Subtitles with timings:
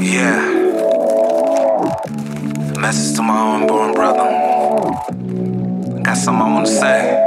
[0.00, 0.38] Yeah.
[2.78, 4.30] Message to my unborn brother.
[6.02, 7.18] Got something I wanna say.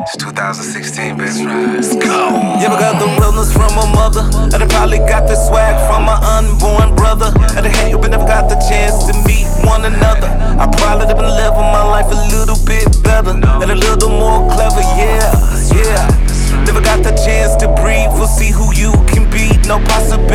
[0.00, 1.44] It's 2016, baby.
[1.44, 2.40] Let's go.
[2.56, 4.24] Yeah, I got the realness from my mother.
[4.32, 7.36] And I probably got the swag from my unborn brother.
[7.54, 10.28] And I hate but never got the chance to meet one another.
[10.56, 14.80] I probably been living my life a little bit better and a little more clever,
[14.96, 15.28] yeah,
[15.76, 16.30] yeah.
[16.64, 18.08] Never got the chance to breathe.
[18.16, 19.52] We'll see who you can be.
[19.68, 20.29] No possibilities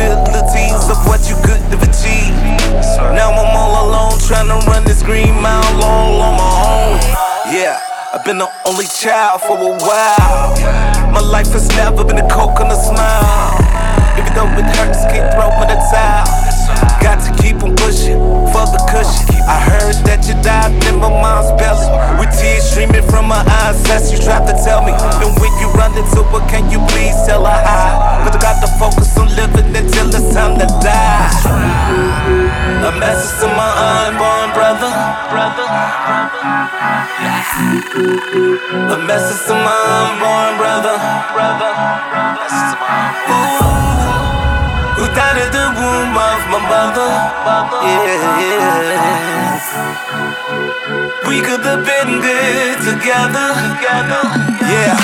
[5.06, 7.54] green mile all on my own.
[7.54, 7.78] Yeah.
[8.12, 10.50] I've been the only child for a while.
[11.14, 13.54] My life has never been a coconut smile.
[14.18, 16.26] Even though it hurts, can't throw in the towel.
[16.98, 18.18] Got to keep on pushing
[18.50, 19.30] for the cushion.
[19.46, 21.86] I heard that you died in my mom's belly.
[22.18, 24.90] With tears streaming from my eyes, as you tried to tell me.
[25.22, 28.26] And when you run into her, can you please tell her hi?
[28.26, 31.30] Cause I got to focus on living until it's time to die.
[32.86, 33.95] A message to my unborn
[35.30, 35.66] brother.
[38.94, 40.96] A message to my unborn brother.
[41.34, 41.72] brother.
[44.96, 47.10] Who died in the womb of my mother.
[47.84, 49.60] Yeah, yeah.
[51.28, 53.48] We could have been good together.
[54.66, 54.96] Yeah.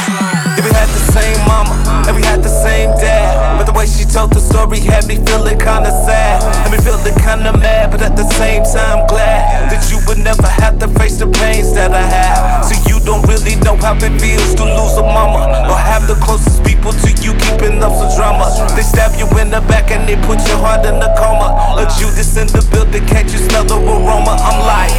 [0.58, 1.74] If we had the same mama
[2.06, 3.58] and we had the same dad.
[3.58, 6.61] But the way she told the story had me feeling kinda sad.
[6.92, 10.88] Feeling kinda mad, but at the same time glad that you would never have to
[11.00, 12.66] face the pains that I have.
[12.68, 16.16] So you don't really know how it feels to lose a mama or have the
[16.16, 18.44] closest people to you keeping up some drama.
[18.76, 21.80] They stab you in the back and they put your heart in a coma.
[21.80, 24.36] A Judas in the building, can't you smell the aroma?
[24.36, 24.92] I'm like,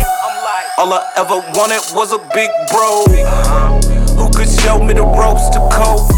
[0.79, 3.05] all I ever wanted was a big bro
[4.17, 6.12] who could show me the ropes to cope.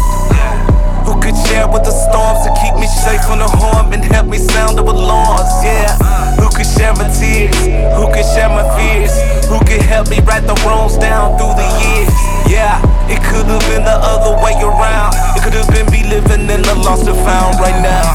[9.96, 12.12] Who could help me write the wrongs down through the years?
[12.44, 12.76] Yeah,
[13.08, 15.16] it could have been the other way around.
[15.32, 18.12] It could have been me living in the lost and found right now.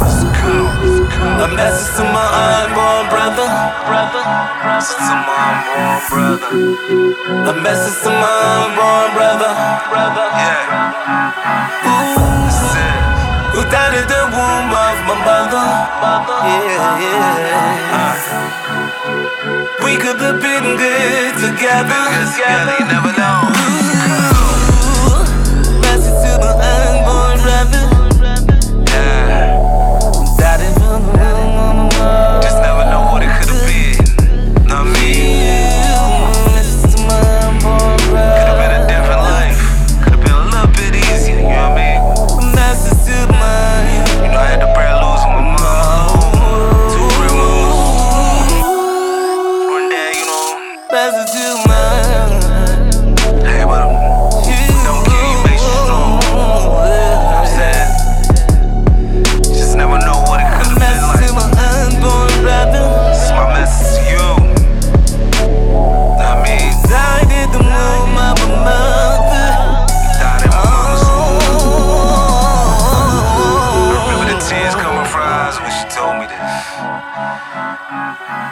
[1.41, 2.21] A message to my
[2.61, 3.49] unborn brother.
[3.89, 4.21] brother.
[7.49, 8.29] A message to my
[8.61, 9.49] unborn brother.
[9.89, 10.29] brother.
[10.37, 10.61] Yeah.
[13.57, 15.65] Who died in the womb of my mother?
[16.45, 17.81] Yeah, yeah.
[19.83, 20.50] We could have been
[21.41, 22.01] together.
[22.37, 23.10] Together,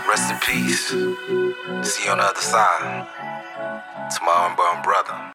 [0.07, 0.89] Rest in peace.
[0.89, 3.07] See you on the other side.
[3.95, 5.19] To my unborn brother.